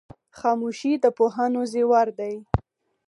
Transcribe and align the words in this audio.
خاموشي 0.37 0.91
د 1.03 1.05
پوهانو 1.17 1.61
زیور 1.73 2.07
دی. 2.19 2.35